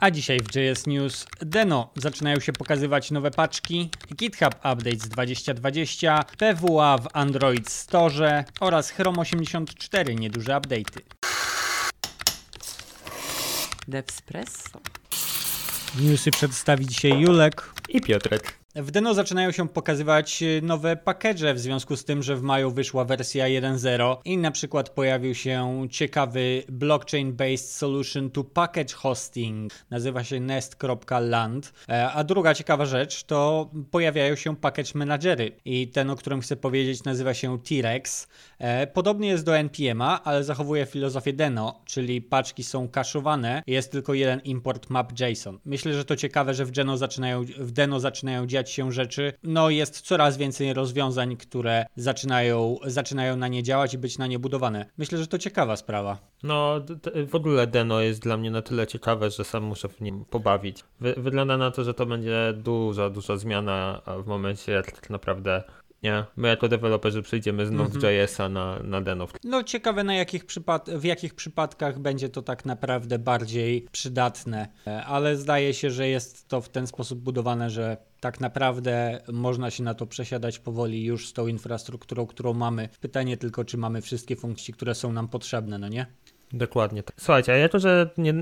[0.00, 6.98] A dzisiaj w JS News Deno zaczynają się pokazywać nowe paczki, GitHub Updates 2020, PWA
[6.98, 11.00] w Android Store oraz Chrome 84 nieduże update'y.
[13.88, 14.80] Devspresso.
[16.00, 17.72] Newsy przedstawi dzisiaj Julek.
[17.88, 18.59] I Piotrek.
[18.74, 22.70] W Deno zaczynają się pokazywać y, nowe package w związku z tym, że w maju
[22.70, 29.72] wyszła wersja 1.0 i na przykład pojawił się ciekawy blockchain-based solution to package hosting.
[29.90, 31.72] Nazywa się nest.land.
[31.88, 36.56] E, A druga ciekawa rzecz to pojawiają się package managery i ten, o którym chcę
[36.56, 38.28] powiedzieć nazywa się T-Rex.
[38.58, 44.14] E, Podobnie jest do NPM'a, ale zachowuje filozofię Deno, czyli paczki są kaszowane, jest tylko
[44.14, 45.58] jeden import map JSON.
[45.64, 49.32] Myślę, że to ciekawe, że w zaczynają, w Deno zaczynają dziać się rzeczy.
[49.42, 54.38] No jest coraz więcej rozwiązań, które zaczynają, zaczynają na nie działać i być na nie
[54.38, 54.86] budowane.
[54.98, 56.18] Myślę, że to ciekawa sprawa.
[56.42, 56.80] No,
[57.28, 60.84] w ogóle Deno jest dla mnie na tyle ciekawe, że sam muszę w nim pobawić.
[61.00, 65.62] Wy- wygląda na to, że to będzie duża, duża zmiana w momencie, jak tak naprawdę
[66.02, 69.28] nie, my jako deweloperzy przejdziemy z Node.jsa na, na Deno.
[69.44, 75.04] No ciekawe na jakich przypad- w jakich przypadkach będzie to tak naprawdę bardziej przydatne, E,
[75.04, 79.82] ale zdaje się, że jest to w ten sposób budowane, że tak naprawdę można się
[79.82, 82.88] na to przesiadać powoli już z tą infrastrukturą, którą mamy.
[83.00, 86.06] Pytanie tylko, czy mamy wszystkie funkcje, które są nam potrzebne, no nie?
[86.52, 87.02] Dokładnie.
[87.02, 87.16] tak.
[87.18, 88.34] Słuchajcie, a jako, że nie, e,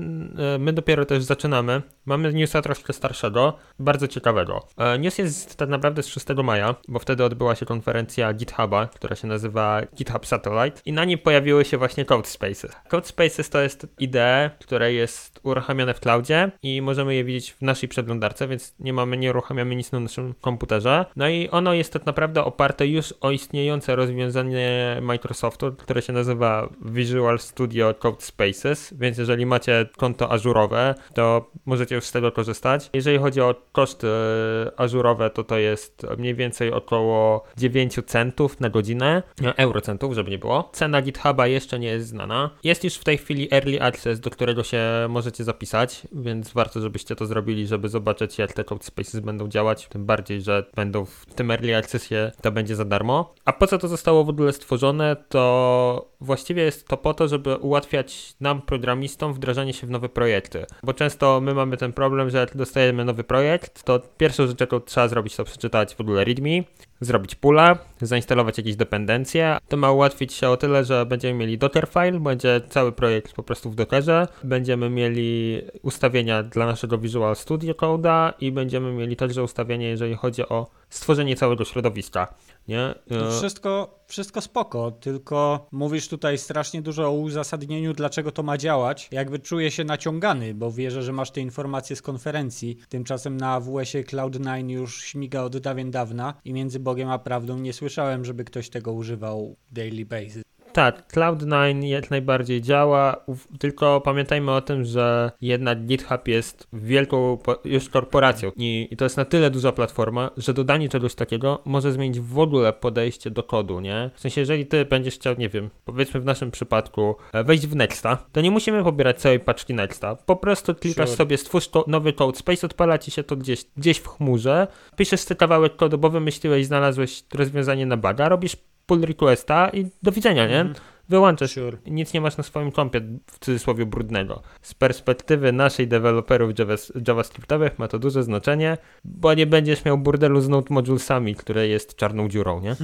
[0.59, 4.67] my dopiero też zaczynamy, mamy newsa troszkę starszego, bardzo ciekawego.
[4.77, 9.15] E, News jest tak naprawdę z 6 maja, bo wtedy odbyła się konferencja GitHuba, która
[9.15, 12.71] się nazywa GitHub Satellite i na niej pojawiły się właśnie Code Spaces.
[12.87, 17.61] Code Spaces to jest IDE, które jest uruchamiane w cloudzie i możemy je widzieć w
[17.61, 21.05] naszej przeglądarce, więc nie mamy, nie uruchamiamy nic na naszym komputerze.
[21.15, 26.69] No i ono jest tak naprawdę oparte już o istniejące rozwiązanie Microsoftu, które się nazywa
[26.81, 32.89] Visual Studio Code Spaces, więc jeżeli macie konto ażurowe, to możecie już z tego korzystać.
[32.93, 38.69] Jeżeli chodzi o koszty e, ażurowe, to to jest mniej więcej około 9 centów na
[38.69, 40.69] godzinę, e, eurocentów, żeby nie było.
[40.73, 42.49] Cena GitHuba jeszcze nie jest znana.
[42.63, 47.15] Jest już w tej chwili Early Access, do którego się możecie zapisać, więc warto, żebyście
[47.15, 51.25] to zrobili, żeby zobaczyć, jak te Code Spaces będą działać, tym bardziej, że będą w
[51.35, 53.33] tym Early Accessie, to będzie za darmo.
[53.45, 57.55] A po co to zostało w ogóle stworzone, to właściwie jest to po to, żeby
[57.89, 60.65] ułatwiać nam, programistom, wdrażanie się w nowe projekty.
[60.83, 64.79] Bo często my mamy ten problem, że jak dostajemy nowy projekt, to pierwszą rzecz, jaką
[64.79, 66.63] trzeba zrobić, to przeczytać w ogóle README,
[67.01, 69.57] zrobić pula, zainstalować jakieś dependencje.
[69.67, 73.69] To ma ułatwić się o tyle, że będziemy mieli Dockerfile, będzie cały projekt po prostu
[73.69, 79.87] w Dockerze, będziemy mieli ustawienia dla naszego Visual Studio Code'a i będziemy mieli także ustawienia,
[79.89, 82.33] jeżeli chodzi o stworzenie całego środowiska.
[82.67, 82.79] Nie?
[83.11, 89.09] E, wszystko, wszystko spoko, tylko mówisz tutaj strasznie dużo o uzasadnieniu, dlaczego to ma działać.
[89.11, 92.77] Jakby czuję się naciągany, bo wierzę, że masz te informacje z konferencji.
[92.89, 97.73] Tymczasem na AWS-ie Cloud9 już śmiga od dawien dawna i między Bogiem a prawdą nie
[97.73, 100.43] słyszałem, żeby ktoś tego używał daily basis.
[100.73, 103.25] Tak, Cloud9 jak najbardziej działa,
[103.59, 109.25] tylko pamiętajmy o tym, że jednak GitHub jest wielką już korporacją i, to jest na
[109.25, 114.09] tyle duża platforma, że dodanie czegoś takiego może zmienić w ogóle podejście do kodu, nie?
[114.13, 117.75] W sensie, jeżeli ty będziesz chciał, nie wiem, powiedzmy w naszym przypadku, e, wejść w
[117.75, 120.15] Nexta, to nie musimy pobierać całej paczki Nexta.
[120.15, 121.17] Po prostu klikasz Sure.
[121.17, 125.37] sobie, stwórz nowy code space, odpala ci się to gdzieś, gdzieś w chmurze, piszesz sobie
[125.37, 128.55] kawałek kodu, bo wymyśliłeś, znalazłeś rozwiązanie na buga, robisz
[128.89, 130.65] pull requesta i do widzenia, nie?
[131.09, 131.51] Wyłączasz.
[131.51, 131.77] Sure.
[131.85, 134.41] Nic nie masz na swoim kompie, w cudzysłowie, brudnego.
[134.61, 140.41] Z perspektywy naszej deweloperów Javas- javascriptowych ma to duże znaczenie, bo nie będziesz miał burdelu
[140.41, 142.75] z Node Modulesami, które jest czarną dziurą, nie?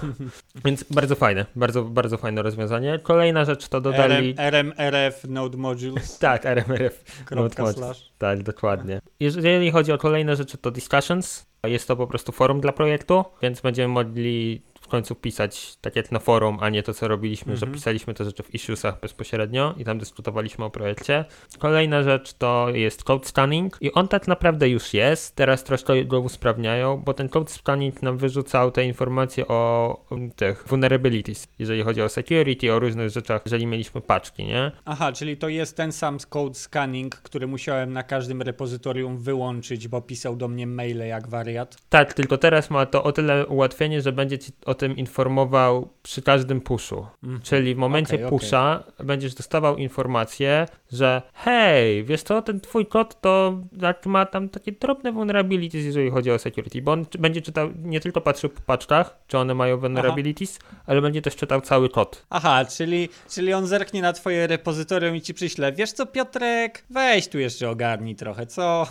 [0.64, 2.98] Więc bardzo fajne, bardzo, bardzo fajne rozwiązanie.
[3.02, 4.34] Kolejna rzecz to dodali...
[4.38, 6.18] RM, RMRF Node Modules.
[6.24, 7.04] Tak, RMRF.
[7.30, 8.02] Node Modules.
[8.18, 9.00] Tak, dokładnie.
[9.20, 11.46] Jeżeli chodzi o kolejne rzeczy, to discussions.
[11.64, 16.12] Jest to po prostu forum dla projektu, więc będziemy mogli w końcu pisać tak jak
[16.12, 17.72] na forum, a nie to, co robiliśmy, że Mhm.
[17.74, 21.24] pisaliśmy te rzeczy w issuesach bezpośrednio i tam dyskutowaliśmy o projekcie.
[21.58, 25.36] Kolejna rzecz to jest code scanning i on tak naprawdę już jest.
[25.36, 29.96] Teraz troszkę go usprawniają, bo ten code scanning nam wyrzucał te informacje o
[30.36, 34.72] tych vulnerabilities, jeżeli chodzi o security, o różnych rzeczach, jeżeli mieliśmy paczki, nie?
[34.84, 40.00] Aha, czyli to jest ten sam code scanning, który musiałem na każdym repozytorium wyłączyć, bo
[40.00, 41.76] pisał do mnie maile jak wariat.
[41.88, 46.22] Tak, tylko teraz ma to o tyle ułatwienie, że będzie ci o tym informował przy
[46.22, 47.06] każdym pushu.
[47.22, 47.42] Mhm.
[47.42, 48.28] Czyli w momencie okej.
[48.28, 53.60] pusha będziesz dostawał informację, że hej, wiesz co, ten twój kod to
[54.06, 58.20] ma tam takie drobne vulnerabilities, jeżeli chodzi o security, bo on będzie czytał, nie tylko
[58.20, 62.26] patrzył po paczkach, czy one mają vulnerabilities, ale będzie też czytał cały kod.
[62.30, 65.72] Aha, czyli, czyli on zerknie na twoje repozytorium i ci przyśle.
[65.72, 68.86] Wiesz co, Piotrek, weź tu jeszcze ogarnij trochę, co?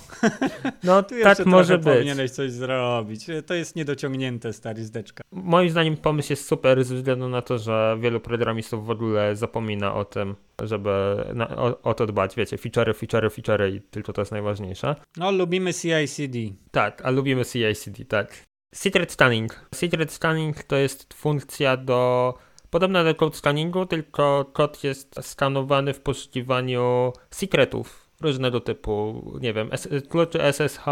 [0.84, 1.94] No Tu jeszcze tak może być.
[1.94, 3.26] powinieneś coś zrobić.
[3.46, 5.24] To jest niedociągnięte, stary zdeczka.
[5.32, 9.96] Moim zdaniem pomysł jest super ze względu na to, że wielu programistów w ogóle zapomina
[9.96, 12.36] o tym, żeby na, o, o to dbać.
[12.36, 14.96] Wiecie, featurey, featurey, featurey i tylko to jest najważniejsze.
[15.18, 16.40] No, lubimy CI/CD.
[16.72, 18.44] Tak, a lubimy CI/CD, tak.
[18.74, 19.66] Secret scanning.
[19.75, 22.34] Secret scanning to jest funkcja do
[22.70, 29.70] podobna do code scanningu, tylko kod jest skanowany w poszukiwaniu secretów różnego typu, nie wiem,
[30.10, 30.86] kluczy SSH,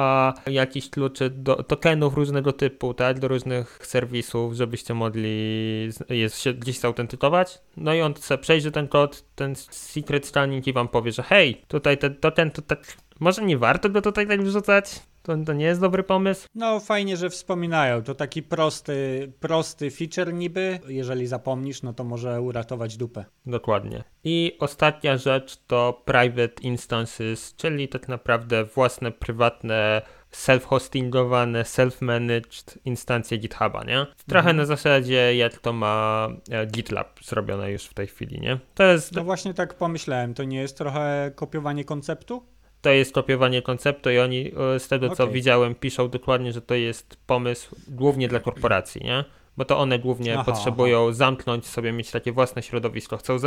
[0.48, 6.80] jakieś kluczy do tokenów różnego typu, tak, do różnych serwisów, żebyście mogli jest, się gdzieś
[6.80, 7.62] zautentykować.
[7.78, 11.62] No i on chce przejrzy ten kod, ten secret scanning i wam powie, że hej,
[11.68, 15.65] tutaj ten token to tak, może nie warto go tutaj tak wrzucać, to, to nie
[15.65, 16.47] jest dobry pomysł.
[16.56, 18.03] No, fajnie, że wspominają.
[18.03, 20.79] To taki prosty, prosty feature niby.
[20.88, 23.25] Jeżeli zapomnisz, no to może uratować dupę.
[23.45, 24.03] Dokładnie.
[24.23, 30.01] I ostatnia rzecz to private instances, czyli tak naprawdę własne, prywatne,
[30.31, 34.06] self-hostingowane, self-managed instancje GitHuba, nie?
[34.27, 34.57] Trochę Mhm.
[34.57, 38.59] na zasadzie jak to ma e, GitLab zrobione już w tej chwili, nie?
[38.75, 40.33] To jest, No właśnie tak pomyślałem.
[40.33, 42.44] To nie jest trochę kopiowanie konceptu?
[42.81, 45.36] To jest kopiowanie konceptu i oni e, z tego co Okej.
[45.36, 49.24] widziałem piszą dokładnie, że to jest pomysł głównie dla korporacji, nie?
[49.57, 53.18] Bo to one głównie Aha, potrzebują zamknąć sobie, mieć takie własne środowisko.
[53.18, 53.38] Chcą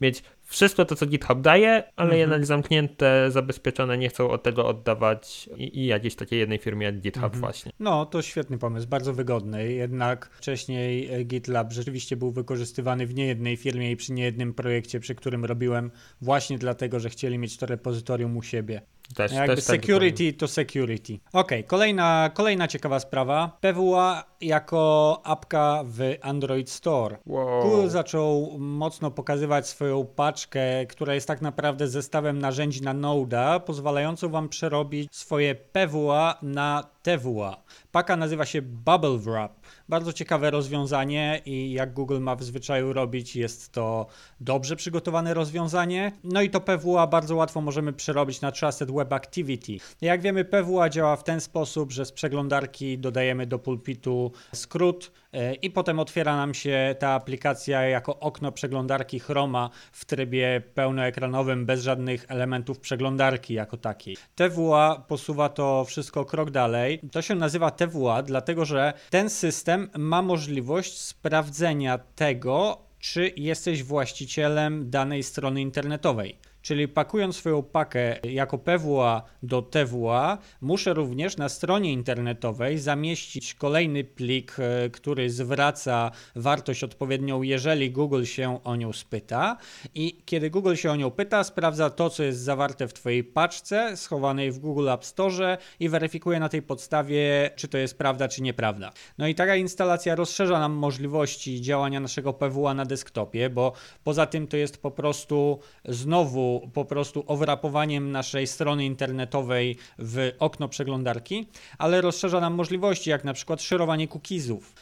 [0.00, 2.20] mieć wszystko to, co GitHub daje, ale Mhm.
[2.20, 7.00] jednak zamknięte, zabezpieczone, nie chcą od tego oddawać i, i jakiejś takiej jednej firmie jak
[7.00, 7.40] GitHub Mhm.
[7.40, 7.72] właśnie.
[7.80, 9.72] No, to świetny pomysł, bardzo wygodny.
[9.72, 15.14] Jednak wcześniej e, GitLab rzeczywiście był wykorzystywany w niejednej firmie i przy niejednym projekcie, przy
[15.14, 18.82] którym robiłem, właśnie dlatego, że chcieli mieć to repozytorium u siebie.
[19.14, 21.18] Też, Jakby też tak security to security.
[21.32, 23.58] Okej, kolejna, kolejna ciekawa sprawa.
[23.60, 27.18] PWA jako apka w Android Store.
[27.26, 27.62] Wow.
[27.62, 34.28] Google zaczął mocno pokazywać swoją paczkę, która jest tak naprawdę zestawem narzędzi na Node'a, pozwalającą
[34.28, 37.62] wam przerobić swoje PWA na TWA.
[37.92, 39.52] Paka nazywa się Bubble Wrap.
[39.88, 44.06] Bardzo ciekawe rozwiązanie i jak Google ma w zwyczaju robić, jest to
[44.40, 46.12] dobrze przygotowane rozwiązanie.
[46.24, 49.72] No i to PWA bardzo łatwo możemy przerobić na Trusted Web Activity.
[50.00, 55.54] Jak wiemy, PWA działa w ten sposób, że z przeglądarki dodajemy do pulpitu skrót e,
[55.54, 61.82] i potem otwiera nam się ta aplikacja jako okno przeglądarki Chroma w trybie pełnoekranowym, bez
[61.82, 64.16] żadnych elementów przeglądarki jako takiej.
[64.34, 66.95] TWA posuwa to wszystko krok dalej.
[67.12, 74.90] To się nazywa TWA, dlatego że ten system ma możliwość sprawdzenia tego, czy jesteś właścicielem
[74.90, 76.38] danej strony internetowej.
[76.66, 84.04] Czyli pakując swoją pakę jako PWA do TWA, muszę również na stronie internetowej zamieścić kolejny
[84.04, 89.56] plik, e, który zwraca wartość odpowiednią, jeżeli Google się o nią spyta.
[89.94, 93.96] I kiedy Google się o nią pyta, sprawdza to, co jest zawarte w Twojej paczce
[93.96, 98.42] schowanej w Google App Store i weryfikuje na tej podstawie, czy to jest prawda, czy
[98.42, 98.92] nieprawda.
[99.18, 103.72] No i taka instalacja rozszerza nam możliwości działania naszego PWA na desktopie, bo
[104.04, 110.68] poza tym to jest po prostu znowu po prostu owrapowaniem naszej strony internetowej w okno
[110.68, 111.46] przeglądarki,
[111.78, 114.74] ale rozszerza nam możliwości, jak na przykład szerowanie cookiesów,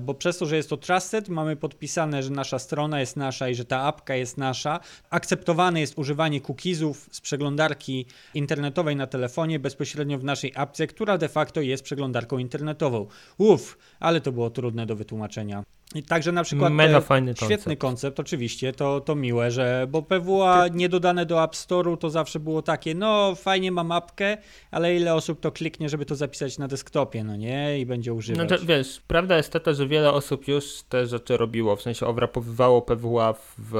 [0.00, 3.54] bo przez to, że jest to trusted, mamy podpisane, że nasza strona jest nasza i
[3.54, 4.80] że ta apka jest nasza.
[5.10, 11.28] Akceptowane jest używanie cookiesów z przeglądarki internetowej na telefonie bezpośrednio w naszej apce, która de
[11.28, 13.06] facto jest przeglądarką internetową.
[13.38, 15.62] Uff, ale to było trudne do wytłumaczenia.
[15.94, 17.80] I Także na przykład Mega e, fajny świetny koncept.
[17.80, 22.40] koncept, oczywiście, to, to miłe, że bo PWA nie dodane do App Store'u to zawsze
[22.40, 24.38] było takie, no fajnie mam apkę,
[24.70, 28.48] ale ile osób to kliknie, żeby to zapisać na desktopie, no nie, i będzie używać.
[28.48, 33.34] Znaczy, wiesz, prawda jest że wiele osób już te rzeczy robiło, w sensie owrapowywało PWA
[33.58, 33.74] w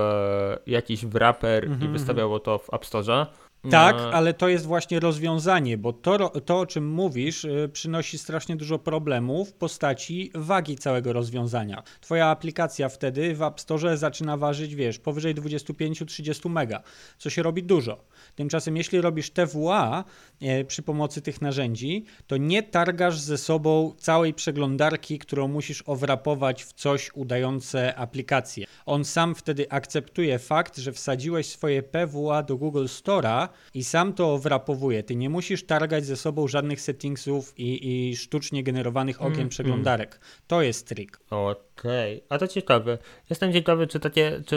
[0.67, 3.27] jakiś wrapper i Mhm, wystawiało to w App Store.
[3.71, 8.19] Tak, No, ale to jest właśnie rozwiązanie, bo to, to o czym mówisz, y, przynosi
[8.19, 11.83] strasznie dużo problemów w postaci wagi całego rozwiązania.
[12.01, 16.83] Twoja aplikacja wtedy w App Store zaczyna ważyć, wiesz, powyżej 25-30 mega,
[17.19, 18.05] co się robi dużo.
[18.35, 20.05] Tymczasem, jeśli robisz TWA
[20.41, 26.65] e, przy pomocy tych narzędzi, to nie targasz ze sobą całej przeglądarki, którą musisz owrapować
[26.65, 28.67] w coś udające aplikację.
[28.87, 34.39] On sam wtedy akceptuje fakt, że wsadziłeś swoje PWA do Google Store'a i sam to
[34.39, 35.03] wrapowuje.
[35.03, 40.21] Ty nie musisz targać ze sobą żadnych settingsów i, i sztucznie generowanych okien Mm, przeglądarek.
[40.47, 41.19] To jest trik.
[41.31, 42.99] Okej, a to ciekawe.
[43.31, 44.57] Jestem ciekawy, czy takie, czy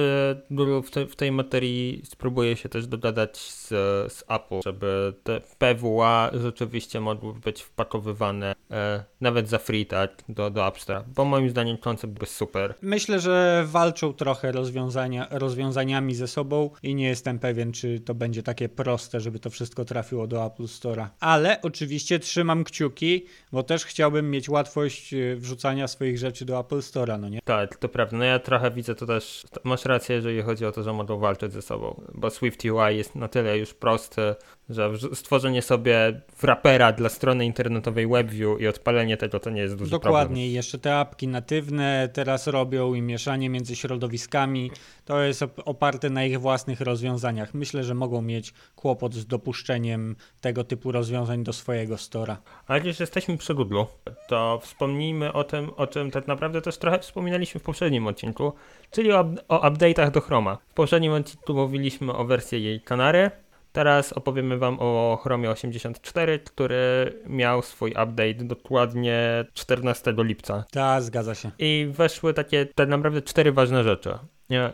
[0.83, 3.67] w, te, w tej materii spróbuje się też dogadać z,
[4.13, 10.49] z Apple, żeby te PWA rzeczywiście mogły być wpakowywane e, nawet za free, tak, do,
[10.49, 12.73] do App Store, bo moim zdaniem koncept był super.
[12.81, 18.43] Myślę, że walczą trochę rozwiązania, rozwiązaniami ze sobą i nie jestem pewien, czy to będzie
[18.43, 21.07] takie proste, żeby to wszystko trafiło do Apple Store'a.
[21.19, 26.79] Ale oczywiście trzymam kciuki, bo też chciałbym mieć łatwość y, wrzucania swoich rzeczy do Apple
[26.79, 27.39] Store'a, no nie?
[27.41, 28.17] Tak, to prawda.
[28.17, 31.53] No ja trochę widzę to też, masz rację, jeżeli chodzi o to, że mogą walczyć
[31.53, 34.21] ze sobą, bo Swift UI jest na tyle już prosty,
[34.69, 39.91] że stworzenie sobie wrapera dla strony internetowej WebView i odpalenie tego to nie jest duży
[39.91, 40.11] problem.
[40.11, 44.71] Dokładnie, jeszcze te apki natywne teraz robią i mieszanie między środowiskami.
[45.05, 47.53] To jest op- oparte na ich własnych rozwiązaniach.
[47.53, 52.41] Myślę, że mogą mieć kłopot z dopuszczeniem tego typu rozwiązań do swojego stora.
[52.67, 53.81] A już jesteśmy przy Google,
[54.27, 58.53] to wspomnijmy o tym, o czym tak naprawdę też trochę wspominaliśmy w poprzednim odcinku,
[58.91, 60.57] czyli o, o update'ach do Chroma.
[60.69, 63.31] W poprzednim odcinku mówiliśmy o wersji jej Kanary,
[63.75, 70.63] teraz opowiemy wam o Chromie 84, który miał swój update dokładnie 14 lipca.
[70.71, 71.51] Ta, zgadza się.
[71.59, 74.09] I weszły takie tak naprawdę cztery ważne rzeczy.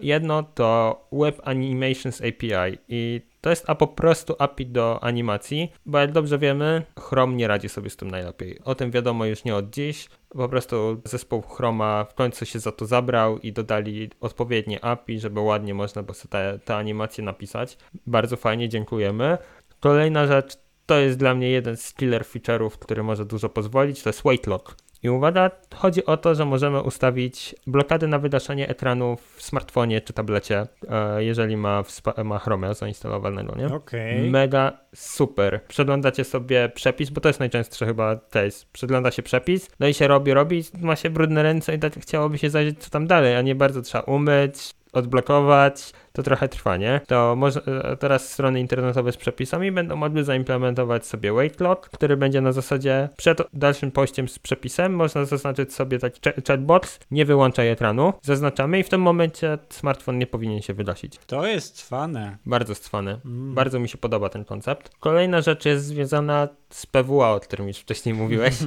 [0.01, 6.00] Jedno to Web Animations API i to jest a po prostu API do animacji, bo
[6.00, 8.60] jak dobrze wiemy, Chrome nie radzi sobie z tym najlepiej.
[8.63, 10.10] O tym wiadomo już nie od dziś.
[10.38, 15.39] Po prostu zespół Chroma w końcu się za to zabrał i dodali odpowiednie API, żeby
[15.39, 17.77] ładnie można było te, te animacje napisać.
[18.07, 19.38] Bardzo fajnie, dziękujemy.
[19.79, 24.09] Kolejna rzecz to jest dla mnie jeden z killer feature'ów, który może dużo pozwolić, to
[24.09, 24.75] jest Weight Lock.
[25.03, 30.13] I uwaga, chodzi o to, że możemy ustawić blokady na wygaszanie ekranu w smartfonie czy
[30.13, 31.84] tablecie, e, jeżeli ma,
[32.24, 33.65] ma Chromia zainstalowanego, nie?
[33.65, 34.29] Okej.
[34.29, 35.60] Mega super.
[35.67, 38.65] Przeglądacie sobie przepis, bo to jest najczęstszy chyba case.
[38.74, 42.38] Przegląda się przepis, no i się robi, robi, ma się brudne ręce i tak chciałoby
[42.38, 47.01] się zajrzeć co tam dalej, a nie bardzo trzeba umyć, odblokować, to trochę trwa, nie?
[47.07, 52.41] To może, e, teraz strony internetowe z przepisami będą mogły zaimplementować sobie lock, który będzie
[52.41, 57.69] na zasadzie przed dalszym pościem z przepisem można zaznaczyć sobie taki ch- chatbox, nie wyłączaj
[57.69, 61.19] ekranu, zaznaczamy i w tym momencie smartfon nie powinien się wygasić.
[61.27, 62.38] To jest cwane.
[62.45, 63.19] Bardzo stwany.
[63.25, 63.55] Mm.
[63.55, 64.91] Bardzo mi się podoba ten koncept.
[65.00, 68.55] Kolejna rzecz jest związana z PWA, o którym już wcześniej mówiłeś.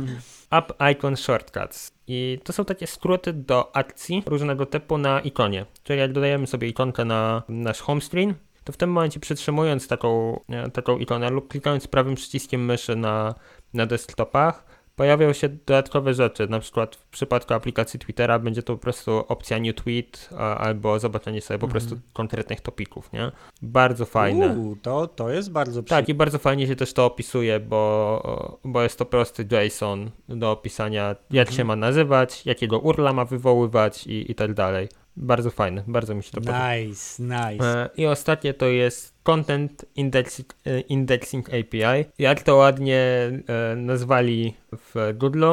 [0.54, 1.92] App Icon Shortcuts.
[2.06, 5.66] I to są takie skróty do akcji różnego typu na ikonie.
[5.82, 8.34] Czyli jak dodajemy sobie ikonkę na nasz home screen,
[8.64, 13.34] to w tym momencie przytrzymując taką, e, taką ikonę lub klikając prawym przyciskiem myszy na,
[13.74, 14.64] na desktopach,
[14.96, 16.48] pojawią się dodatkowe rzeczy.
[16.48, 21.40] Na przykład w przypadku aplikacji Twittera będzie to po prostu opcja New Tweet albo zobaczenie
[21.40, 23.32] sobie po prostu konkretnych topików, nie?
[23.62, 24.48] Bardzo fajne.
[24.48, 26.10] Uuu, to, to jest bardzo Tak, przyjemne.
[26.10, 31.16] i bardzo fajnie się też to opisuje, bo, bo jest to prosty JSON do opisania,
[31.30, 34.88] jak się ma nazywać, jakiego urla ma wywoływać i, i tak dalej.
[35.16, 36.76] Bardzo fajne, bardzo mi się to podoba.
[36.76, 37.64] Nice, nice.
[37.64, 42.04] E, I ostatnie to jest Content Indexing, e, Indexing API.
[42.18, 43.00] Jak to ładnie
[43.48, 45.44] e, nazwali w Google,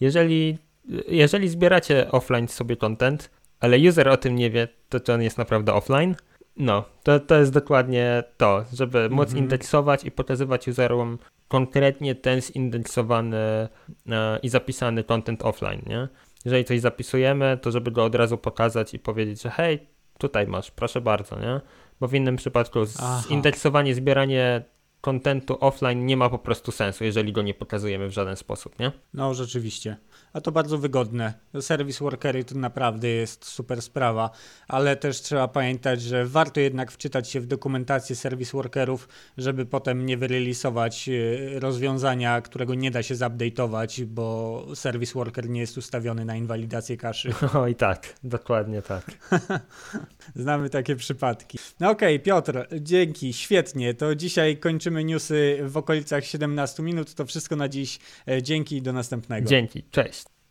[0.00, 0.58] jeżeli,
[1.08, 5.38] jeżeli zbieracie offline sobie content, ale user o tym nie wie, to czy on jest
[5.38, 6.14] naprawdę offline?
[6.56, 9.44] No, to, to jest dokładnie to, żeby móc Mhm.
[9.44, 13.68] indeksować i pokazywać userom konkretnie ten zindeksowany e,
[14.42, 16.08] i zapisany content offline, nie?
[16.44, 20.70] Jeżeli coś zapisujemy, to żeby go od razu pokazać i powiedzieć, że hej, tutaj masz,
[20.70, 21.60] proszę bardzo, nie?
[22.00, 23.22] Bo w innym przypadku Aha.
[23.28, 24.62] zindeksowanie, zbieranie
[25.00, 28.92] kontentu offline nie ma po prostu sensu, jeżeli go nie pokazujemy w żaden sposób, nie?
[29.14, 29.96] No, rzeczywiście.
[30.32, 31.34] A to bardzo wygodne.
[31.60, 34.30] Service workery to naprawdę jest super sprawa,
[34.68, 40.06] ale też trzeba pamiętać, że warto jednak wczytać się w dokumentację service workerów, żeby potem
[40.06, 46.24] nie wyrelisować e, rozwiązania, którego nie da się zupdate'ować, bo service worker nie jest ustawiony
[46.24, 47.32] na inwalidację kaszy.
[47.58, 49.04] O i tak, dokładnie tak.
[50.36, 51.58] Znamy takie przypadki.
[51.80, 53.94] No okej, Piotr, dzięki, świetnie.
[53.94, 57.14] To dzisiaj kończymy newsy w okolicach 17 minut.
[57.14, 57.98] To wszystko na dziś.
[58.28, 59.48] E, Dzięki i do następnego.
[59.48, 60.24] Dzięki, cześć.